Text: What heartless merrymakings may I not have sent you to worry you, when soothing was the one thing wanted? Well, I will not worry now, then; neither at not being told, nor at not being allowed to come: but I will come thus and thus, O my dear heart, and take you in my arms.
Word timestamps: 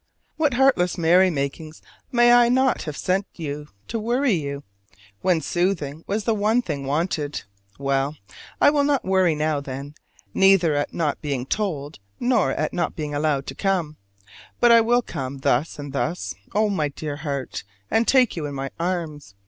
What 0.35 0.55
heartless 0.55 0.97
merrymakings 0.97 1.79
may 2.11 2.33
I 2.33 2.49
not 2.49 2.81
have 2.85 2.97
sent 2.97 3.27
you 3.35 3.67
to 3.87 3.99
worry 3.99 4.31
you, 4.33 4.63
when 5.21 5.41
soothing 5.41 6.03
was 6.07 6.23
the 6.23 6.33
one 6.33 6.63
thing 6.63 6.85
wanted? 6.87 7.43
Well, 7.77 8.17
I 8.59 8.71
will 8.71 8.83
not 8.83 9.05
worry 9.05 9.35
now, 9.35 9.59
then; 9.61 9.93
neither 10.33 10.73
at 10.73 10.91
not 10.91 11.21
being 11.21 11.45
told, 11.45 11.99
nor 12.19 12.51
at 12.51 12.73
not 12.73 12.95
being 12.95 13.13
allowed 13.13 13.45
to 13.45 13.53
come: 13.53 13.97
but 14.59 14.71
I 14.71 14.81
will 14.81 15.03
come 15.03 15.37
thus 15.41 15.77
and 15.77 15.93
thus, 15.93 16.33
O 16.55 16.67
my 16.67 16.87
dear 16.87 17.17
heart, 17.17 17.63
and 17.91 18.07
take 18.07 18.35
you 18.35 18.47
in 18.47 18.55
my 18.55 18.71
arms. 18.79 19.35